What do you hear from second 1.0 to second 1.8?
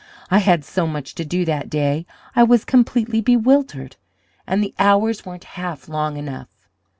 to do that